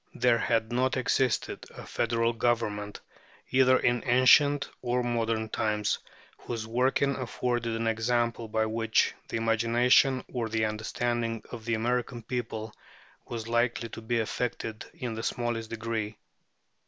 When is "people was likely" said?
12.23-13.89